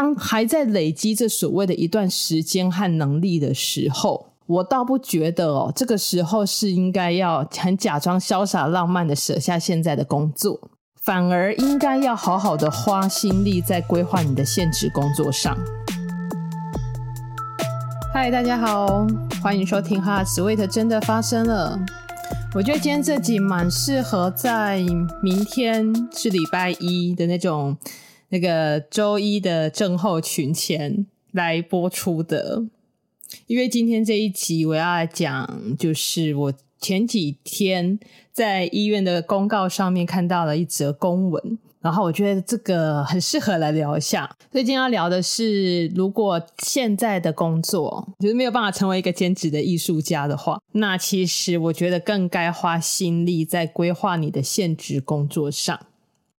[0.00, 10.58] 当还在累积这所谓的一段时间和能力的时候，我倒不觉得哦，这个时候是应该要很假装潇洒浪漫的舍下现在的工作，
[11.02, 15.54] 反而应该要好好的花心力在规划你的现职工作上。
[18.14, 19.06] 嗨，大家好，
[19.42, 21.78] 欢迎收听哈，Sweet 真的发生了。
[22.54, 24.82] 我觉得今天这集蛮适合在
[25.22, 27.76] 明天是礼拜一的那种。
[28.30, 32.64] 那个周一的症候群前来播出的，
[33.46, 37.98] 因为今天这一集我要来讲，就是我前几天
[38.32, 44.36] 在医院的公告上面看到了一则公文，然后我觉得这个很适合来聊一下。
[44.50, 55.78] 最近要聊的是，如果现在的工作就是没有办法成为一个兼职的艺术家的话，那其实我觉得更该花心力在规划你的现职工作上。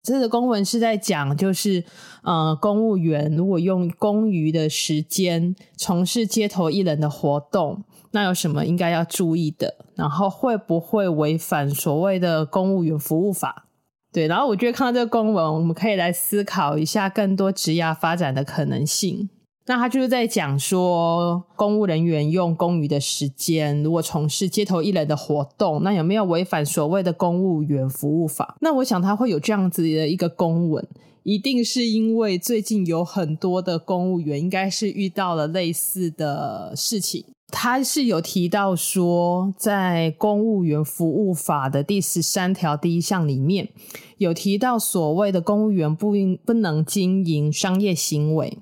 [0.03, 1.83] 这个公文是在讲，就是
[2.23, 9.75] 呃，公务员如果用公余的时间从事街头艺人的活动，那有什么应该要注意的？
[9.95, 13.67] 然后会不会违反所谓的公务员服务法？
[14.11, 19.30] 对，然后我觉得看到这个公文，我们可以来思考一下更多职涯发展的可能性。
[19.72, 28.58] 那他就是在讲说，公务人员用公余的时间，如果从事街头艺人的活动，那有没有违反所谓的公务员服务法？
[28.59, 30.86] 那我想他会有这样子的一个公文，
[31.23, 37.23] 一定是因为最近有很多的公务员应该是遇到了类似的事情。
[37.47, 43.69] 他是有提到说，在公务员服务法的第十三条第一项里面，
[44.17, 48.58] 有提到所谓的公务员不应不能经营商业行为。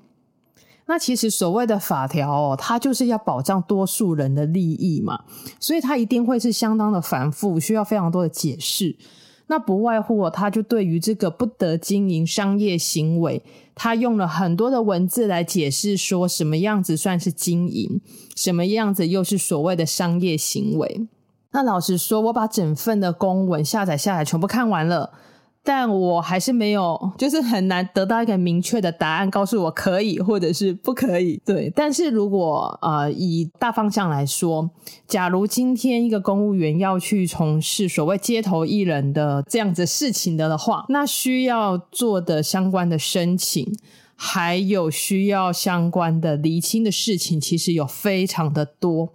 [0.90, 5.22] 那其实所谓的法条哦，它就是要保障多数人的利益嘛，
[5.60, 8.96] 所以它一定会是相当的繁复，需要非常多的解释。
[9.46, 13.40] 那不外乎哦，他就对于这个不得经营商业行为，
[13.76, 18.00] 他用了很多的文字来解释，说什么样子算是经营，
[18.34, 21.06] 什么样子又是所谓的商业行为。
[21.52, 25.12] 那老实说，我把整份的公文下载下来，全部看完了。
[25.62, 31.40] 但我还是没有，就是很难得到一个明确的答案，告诉我可以或者是不可以。
[31.44, 34.70] 对，但是如果呃以大方向来说，
[35.06, 43.70] 假如今天一个公务员要去从事所谓街头艺人的这样子事情的的话，那需要做的相关的申请，
[44.16, 49.10] 还有需要相关的厘清的事情，其实有非常的多。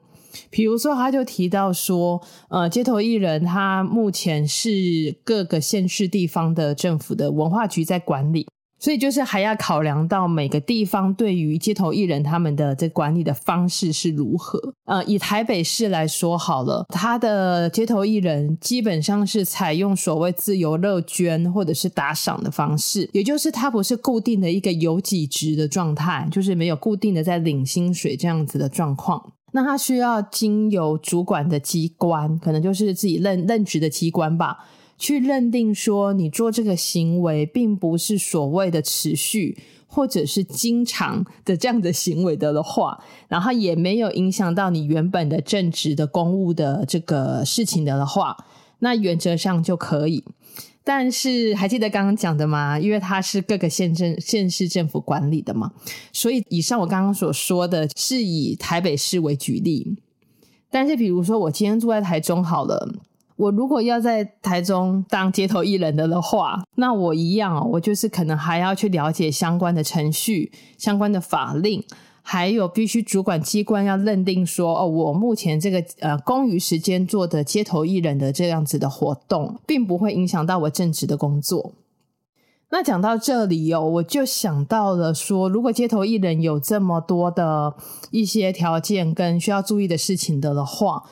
[0.49, 8.47] 比如说，他就提到说，呃，街头艺人他目前是各个县市地方的政府的文化局在管理，
[8.79, 14.73] 所以就是还要考量到每个地方对于街头艺人他们的这管理的方式是如何。
[14.85, 29.33] 呃，以台北市来说好了，他的街头艺人基本上是采用所谓自由乐捐或者是打赏的方式，也就是他不是固定的一个有几职的状态，就是没有固定的在领薪水这样子的状况。
[29.55, 34.65] 那他需要经由主管的机关，可能就是自己任任职的机关吧，
[34.97, 39.57] 去认定说你做这个行为并不是所谓的持续
[39.87, 48.35] 或者是经常的这样的行为的的话，然后也没有影响到你原本的正职的公务的这个事情的的话，
[48.79, 50.25] 那原则上就可以。
[50.87, 52.79] 但是还记得刚刚讲的吗？
[52.79, 55.71] 因为它是各个县政县市政府管理的嘛，
[56.13, 59.97] 所以以上我刚刚所说的是以台北市为举例。
[60.69, 62.87] 但是比如说我今天住在台中好了，
[63.35, 71.83] 我如果要在台中当街头艺人的的话，那我一样哦，我就是可能还要去了解相关的程序、相关的法令。
[72.27, 81.73] 还有必须主管机关要认定说，哦，我目前这个呃公余时间做的街头艺人的这样子的活动，并不会影响到我正职的工作。
[82.71, 87.75] 那讲到这里哦，我就想到了说，如果街头艺人有这么多的
[88.09, 91.03] 一些条件跟需要注意的事情的的话，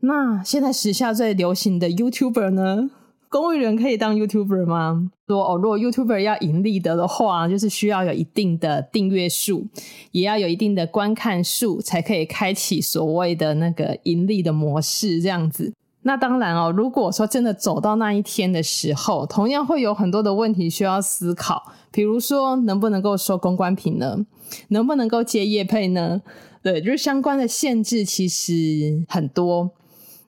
[0.00, 2.90] 那现在时下最流行的 YouTuber 呢？
[3.30, 5.12] 公务员可以当 YouTuber 吗？
[5.28, 9.68] 说哦，如果 YouTuber 要盈利的的话，就是需要有一定的订阅数，
[10.10, 15.72] 也要有一定的观看数，才可以开启所谓的那个盈利的模式，这样子。
[16.02, 21.62] 那当然哦，如果说真的走到那一天的时候，同样会有很多的问题需要思考，
[21.92, 24.26] 比如说能不能够收公关品呢？
[24.70, 26.20] 能不能够接业配呢？
[26.64, 29.70] 对，就是相关的限制其实很多。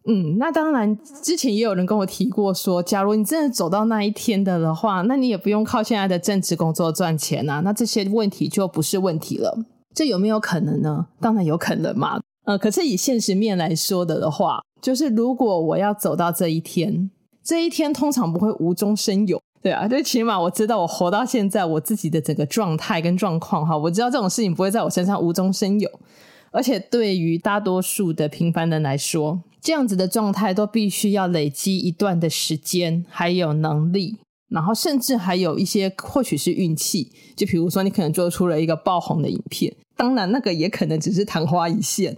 [0.04, 9.56] 嗯，那当然，之前也有人跟我提过说，假如你真的走到那一天的的话，那你也不用靠现在的正职工作赚钱啊，那这些问题就不是问题了。
[9.94, 11.06] 这有没有可能呢？
[11.20, 12.20] 当然有可能嘛。
[12.44, 17.08] 呃，可是以现实面来说的的话，就是如果我要走到这一天，
[17.44, 25.88] 这一天通常不会无中生有，对啊，最起码我知道我活到现在，我自己的整个状态跟状况哈，我知道这种事情不会在我身上无中生有，
[26.50, 34.18] 而且对于大多数的平凡人来说，这样子的状态都必须要累积一段的时间，还有能力，
[34.48, 42.16] 然后甚至还有一些或许是运气，就比如说你可能做出了一个爆红的影片，当然那个也可能只是昙花一现，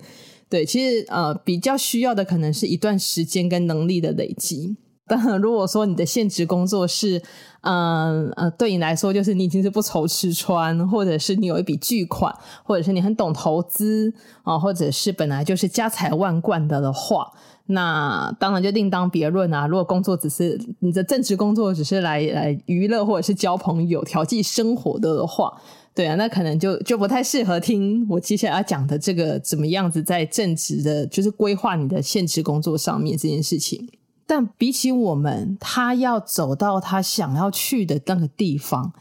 [0.48, 4.76] 对，其实呃比较需要的可能是一段时间跟能力的累积。
[5.06, 7.22] 当然，如果说你的现职工作是，
[7.60, 14.10] 嗯呃，对你来说就是你已经是不愁吃穿，或者是你有一笔巨款，或者是你很懂投资
[14.44, 17.30] 啊，或者是本来就是家财万贯的的话，
[17.66, 19.66] 那当然就另当别论啊。
[19.66, 25.52] 如果工作只是你的正职工作，只是来来娱乐或者是交朋友、调剂生活的的话，
[25.94, 33.86] 对啊，那可能就就不太适合听我接下来要讲的这个怎么样子在正职的，就是规划你的现职工作上面这件事情。
[34.26, 38.92] 但比起我们，他要走到他想要去的那个地方，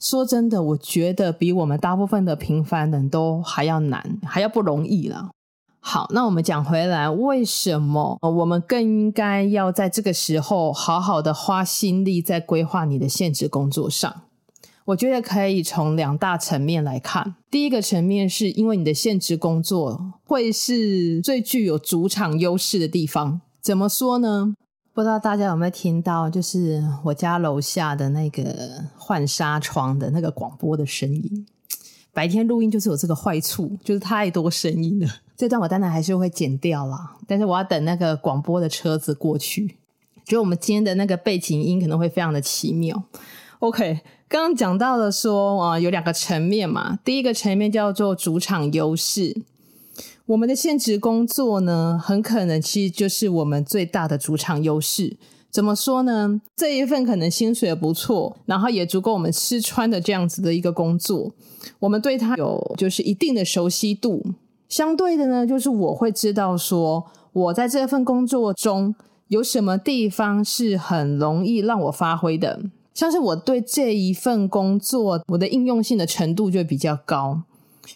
[0.00, 5.30] 说真的，我觉得比我们大部分的平凡人都还要难，还要不容易了。
[5.78, 14.22] 好，那我们讲回来，为什么我们更应该要在这个时候好好的花心力在规划你的现职工作上？
[14.86, 17.36] 我觉得可以从两大层面来看。
[17.48, 24.54] 第一个层面是因为你的现职工作会是最具有主场优势的地方，怎么说呢？
[24.94, 31.46] 不知道大家有没有听到，就是我家楼下的那个换纱窗的那个广播的声音。
[32.12, 35.08] 白天录音就是有这个坏处，就是太多声音了。
[35.34, 39.78] 这段我当然还是会剪掉啦，但是我要等那个广播的车子过去。
[40.26, 43.02] 就我们今天的那个背景音可能会非常的奇妙。
[43.60, 49.42] OK，刚刚讲到了说啊，有两个层面嘛，第一个层面叫做主场优势。
[50.26, 55.16] 我们的现职工作呢，很可能其实就是我们最大的主场优势。
[55.50, 56.40] 怎么说呢？
[56.56, 61.32] 这一份可能薪水也不错，然后也足够我们吃穿的这样子的一个工作，
[61.80, 64.22] 我们对它有就是一定的熟悉度。
[64.68, 68.94] 相对的呢，就是我会知道说，我在这份工作中
[69.28, 72.62] 有什么地方是很容易让我发挥的，
[72.94, 77.42] 像是我对这一份工作，我的应用性的程度就比较高。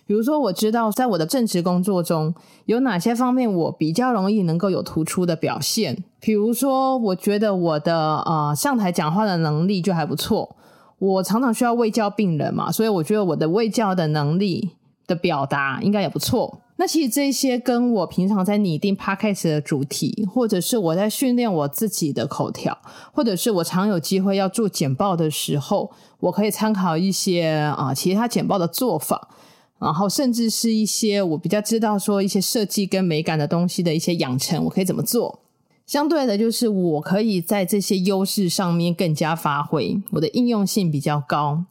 [0.06, 2.34] 比如说，我知道在我的正职工作中
[2.64, 6.04] 有哪些方面我比较容易能够有突出的表现。
[6.20, 10.56] 比如说，我觉得我的呃上台讲话的能力就还不错。
[10.98, 14.70] 我常常需要喂教病人嘛，所以我觉得我的喂教的能力
[15.06, 16.62] 的表达应该也不错。
[16.78, 22.76] 那其实这些跟我平常在拟定 podcast 的主题，或者是我在训练我自己的口条，
[23.12, 25.90] 或者是我常有机会要做简报的时候，
[26.20, 29.28] 我可以参考一些啊、其他简报的做法。
[29.78, 35.40] 然后，甚至是一些我比较知道说一些设计跟美感的东西的一些养成，我可以怎么做？
[35.86, 41.66] 相对的，就是我可以在这些优势上面更加发挥，我的应用性比较高。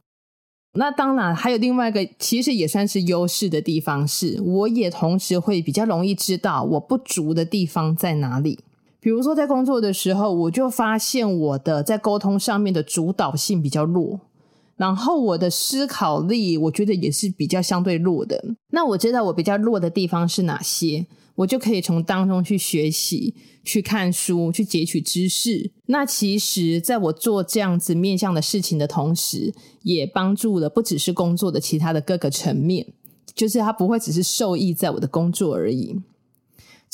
[0.74, 8.60] 那当然，还有另外一个其实也算是优势的地方是，我也同时会比较容易知道我不足的地方在哪里。
[9.00, 14.20] 比如说，在工作的时候，我就发现我的在沟通上面的主导性比较弱。
[14.76, 18.56] 然后我的思考力，我觉得也是比较相对弱的。
[18.70, 23.34] 那我知道我比较弱的地方是哪些，我就可以从当中去学习、
[23.64, 25.70] 去看书、去截取知识。
[25.86, 32.86] 那其实，在我做这样子面向的事情的同时，也帮助了不只是工作的其他的各个层面，
[33.34, 35.98] 就是它不会只是受益在我的工作而已。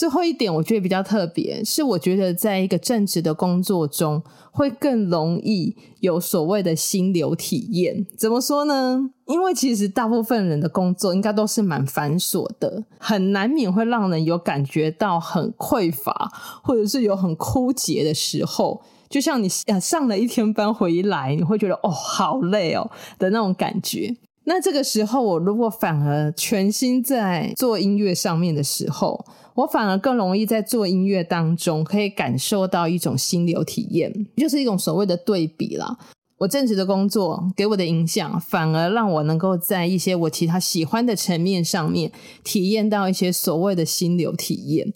[0.03, 8.05] 最后一点，我觉得比较特别，是我觉得在一个正职的工作中，会更容易有所谓的心流体验。
[8.19, 9.11] 怎么说呢？
[9.29, 16.33] 因为其实大部分人的工作应该都是蛮繁琐的，很难免会让人有感觉到很匮乏，
[16.65, 18.83] 或者是有很枯竭的时候。
[19.09, 22.91] 就像你上了一天班回来，你会觉得哦，好累哦
[23.21, 24.17] 的那种感觉。
[24.45, 35.97] 那这个时候，我如果反而全心在做音乐上面的时候，我反而更容易在做音乐当中可以感受到一种心流体验，就是一种所谓的对比啦。
[36.39, 42.11] 我正职的工作给我的影响，反而让我能够在一些我其他喜欢的层面上面
[42.43, 44.93] 体验到一些所谓的心流体验。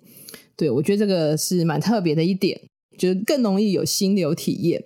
[0.57, 2.61] 对，我觉得这个是蛮特别的一点，
[2.99, 4.83] 就是更容易有心流体验。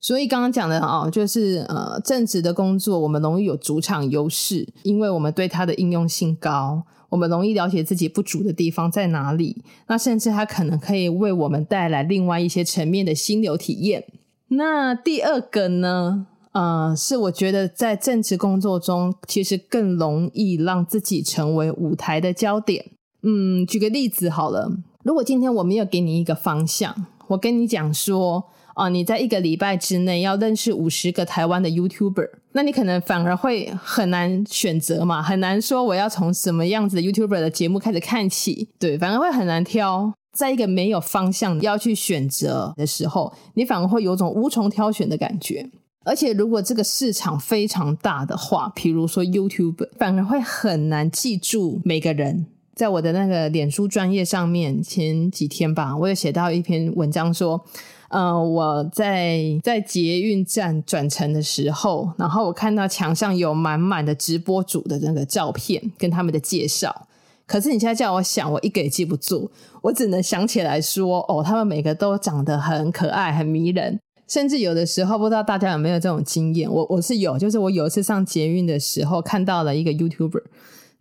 [0.00, 6.84] 所以刚刚讲的哦，就是呃，正职的工作我们容易有主场优势，因为我们对它的应用性高。
[7.10, 14.04] 我们容易了解自己不足的地方在哪里，那甚至它可能可以为我们带来另外一些层面的心流体验。
[14.46, 22.92] 那第二个呢，呃，是我觉得在正职工作中，其实更容易让自己成为舞台的焦点。
[23.24, 24.70] 嗯，举个例子好了，
[25.02, 26.94] 如果今天我没有给你一个方向，
[27.26, 28.44] 我跟你讲说，
[28.80, 40.10] 哦，你在一个礼拜之内要认识五十个台湾的 YouTuber，那你可能反而会很难选择嘛，很难说我要从什么样子的 YouTuber 的节目开始看起，对，反而会很难挑。
[40.32, 45.68] 在一个没有方向要去选择的时候，你反而会有种无从挑选的感觉。
[46.06, 52.46] 而且，如果这个市场非常大的话，比如说 YouTube，反而会很难记住每个人。
[52.74, 57.62] 在我的那个脸书专业上面，前几天吧，我有写到一篇文章说，
[58.10, 67.06] 呃，我在在捷运站转乘的时候，然后我看到墙上有满满的直播主的那个照片跟他们的介绍。
[67.46, 69.50] 可是你现在叫我想，我一个也记不住，
[69.82, 73.98] 我只能想起来说，哦，他们每个都长得很可爱、很迷人。
[74.28, 76.70] 甚至有的时候，不知道大家有没有这种经验？
[76.70, 80.42] 我我是有，就是我有一次上捷运的时候，看到了一个 YouTuber。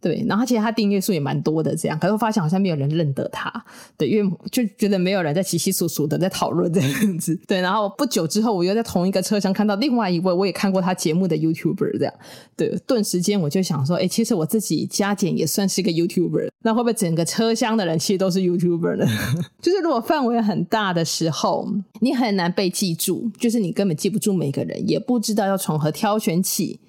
[0.02, 3.52] 对，然后其实他订阅数也蛮多的，这样，可是我发现好像没有人认得他，
[3.98, 12.14] 对，因为就觉得没有人在窸窸窣窣的在讨论这样子， 对，然后不久之后，我又在同一个车厢看到另外一位，我也看过他节目的 YouTuber，这样，
[12.56, 19.06] 对，顿时间我就想说，哎，其实我自己加减也算是一个 YouTuber，那会不会整个车厢的人其实都是 YouTuber 呢？
[19.62, 21.68] 就是如果范围很大的时候，
[22.00, 26.80] 你很难被记住，就是你根本记不住每个人，也不知道要从何挑选起。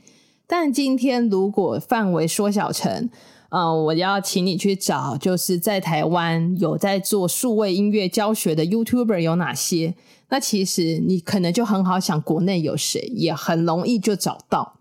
[0.53, 3.09] 但今天如果范围缩小成，
[3.51, 9.95] 呃，我要请你去找，就是在台湾有在做数位音乐教学的 YouTuber 有哪些？
[10.31, 14.75] 那其实你可能就很好想，国内有谁，也很容易就找到。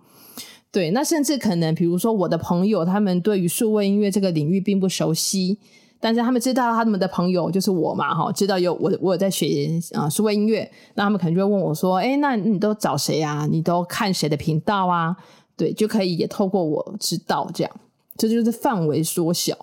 [0.71, 5.59] 对，那甚至可能，比如说我的朋友，他们对于数位音乐这个领域并不熟悉，
[5.99, 13.47] 但是他们知道他们的朋友就是我嘛，哈，知道有我，我有在学啊数位音乐，那他们可能就会问我说：“诶，那你都找谁啊？
[13.47, 15.15] 你都看谁的频道啊？”
[15.59, 17.71] 对，就可以也透过我知道这样，
[18.15, 19.53] 这就是范围缩小。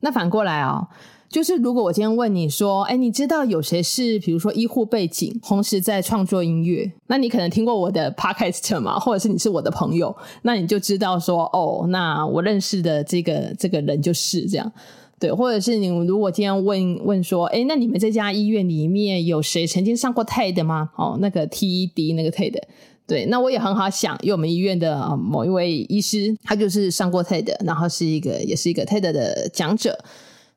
[0.00, 0.88] 那反过来啊、
[1.28, 6.92] 就是如果我今天问你说，哎，你知道有谁是比如说医护背景，同时在创作音乐？
[7.06, 14.72] 那你可能听过我的 podcast 嘛，或者是你是我的朋友，那你就知道说，哦，那我认识的这个这个人就是这样。
[15.18, 20.90] 对，或者是你如果今天问问说，哎，那你们这家医院里面有谁曾经上过 TED 吗？
[20.96, 22.60] 哦，那个 TED 那个 TED。
[23.06, 29.96] 对，那我也很好想，因为我们医院的某一位医师，他就是上过 TED，然后是一个也是一个 TED 的讲者，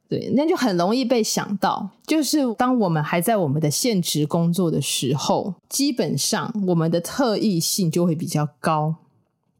[0.07, 1.91] 对，那就很容易被想到。
[2.07, 8.95] 就是当我们还在我们的现职工作的时候，基本上我们的特异性就会比较高，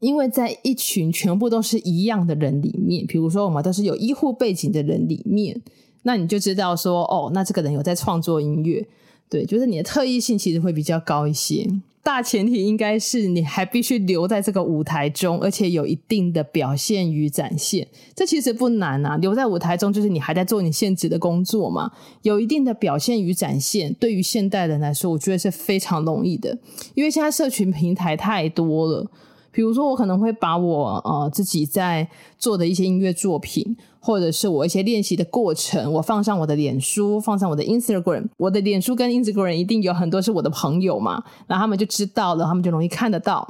[0.00, 5.62] 因为在一群全部都是一样的人里面，比如说我们都是有医护背景的人里面，
[6.02, 8.84] 那你就知道说，哦，那这个人有在创作音乐，
[9.28, 11.70] 对，就是你的特异性其实会比较高一些。
[12.02, 17.86] 大前提应该是你还必须留在这个舞台中，而且有一定的表现与展现。
[18.16, 21.92] 这其实不难啊，留在舞台中就是你还在做你现职的工作嘛，
[22.22, 23.94] 有一定的表现与展现。
[24.00, 26.58] 对于现代人来说，我觉得是非常容易的，
[26.94, 29.10] 因为现在社群平台太多了。
[29.52, 38.28] 比如说，我可能会把我呃自己在做的一些音乐作品，或者是我一些练习的过程，我放上我的脸书，放上我的 Instagram。
[38.36, 43.46] 我的脸书跟 Instagram 一定有很多是我的朋友嘛，然后他们就知道了，他们就容易看得到。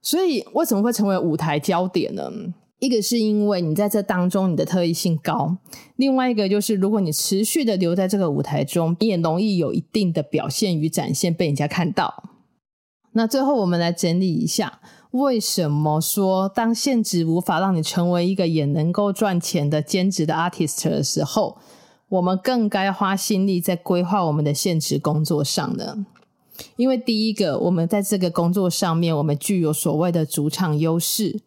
[0.00, 2.30] 所以为什么会成为舞台焦点呢？
[2.78, 5.56] 一个是因为你在这当中你的特异性高，
[5.96, 12.24] 另外一个就是如果你持续的留在这个舞台中，你也容易有一定的表现与展现被人家看到。
[13.12, 14.80] 那最后我们来整理一下。
[15.12, 21.58] 为什么说当现职无法让你成为一个也能够赚钱的兼职的 artist 的时候，
[22.08, 26.06] 我们更该花心力在规划我们的现职工作上呢？
[26.76, 31.40] 因为第一个，我们在这个工作上面，我们具有所谓的主场优势，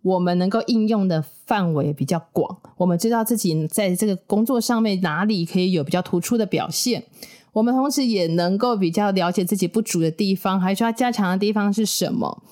[0.00, 7.04] 我们能够应用的范围比较广，我们知道自己在这个工作上面哪里可以有比较突出的表现，
[7.52, 12.42] 我们同时也能够比较了解自己不足的地方，还需要加强的地方是什么。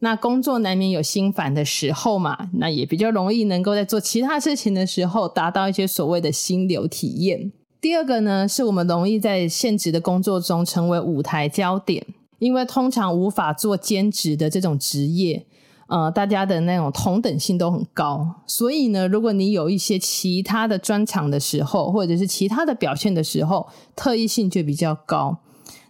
[0.00, 7.50] 那工作难免有心烦的时候嘛，那也比较容易能够在做其他事情的时候达到一些所谓的心流体验。
[7.80, 12.06] 第二个呢，是我们容易在现职的工作中成为舞台焦点，
[12.38, 15.46] 因为通常无法做兼职的这种职业，
[15.88, 25.38] 呃，大家的那种同等性都很高，所以呢，如果你有一些其他的专长的时候，或者是其他的表现的时候，特异性就比较高。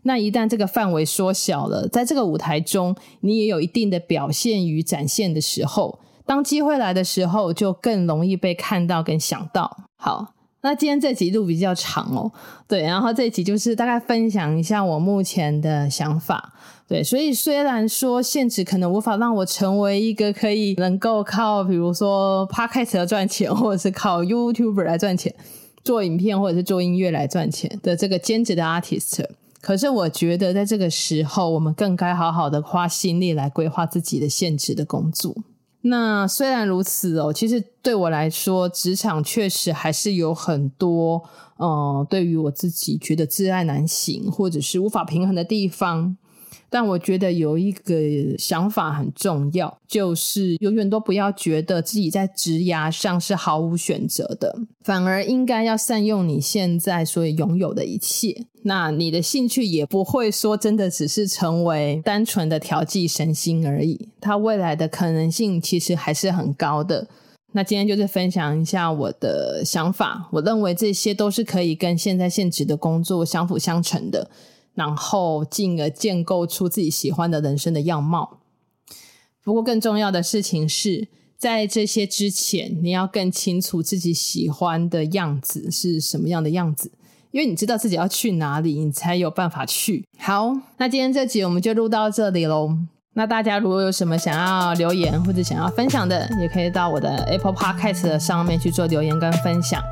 [0.03, 9.85] 那一旦这个范围缩小了，在这个舞台中，你也有一定的表现与展现的时候，当机会来的时候，就更容易被看到跟想到。
[9.97, 12.31] 好，那今天这集录比较长哦，
[12.67, 16.53] 对，然后这集就是大概分享一下我目前的想法，
[16.87, 25.35] 对，所以虽然说现职可能无法让我成为一个可以能够靠比如说 Podcast 来赚钱，或者是靠 YouTuber 来赚钱，
[25.83, 29.25] 做影片或者是做音乐来赚钱的这个兼职的 artist。
[29.61, 35.35] 可是我觉得在这个时候，我们更该好好的花心力来规划自己的现职的工作。
[35.83, 41.23] 那虽然如此哦，其实对我来说，职场确实还是有很多，
[41.57, 46.17] 呃，对于我自己觉得挚爱难行，或者是无法平衡的地方。
[46.71, 47.95] 但我觉得有一个
[48.39, 58.45] 想法很重要，就是永远都不要觉得自己在职涯上是毫无选择的，反而应该要善用你现在所拥有的一切。
[58.63, 67.07] 那你的兴趣也不会说真的只是成为单纯的调剂身心而已，它未来的可能性其实还是很高的。
[67.53, 74.31] 那今天就是分享一下我的想法，我认为这些都是可以跟现在现职的工作相辅相成的。
[74.79, 78.39] 然后进而建构出自己喜欢的人生的样貌。
[79.43, 86.93] 不过更重要的事情是在这些之前，你要更清楚自己喜欢的样子是什么样的样子，
[87.33, 90.07] 因为你知道自己要去哪里，你才有办法去。
[90.17, 92.79] 好，那今天这集我们就录到这里喽。
[93.15, 99.83] 那大家如果有什么想要留言或者想要分享的，也可以到我的 Apple Podcast 上面去做留言跟分享。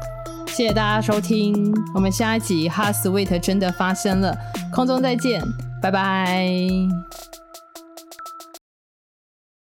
[0.57, 4.35] 谢谢大家收听，我们下一集《Hard Sweet》真的发生了，
[4.73, 5.43] 空中再见，
[5.83, 6.49] 拜拜。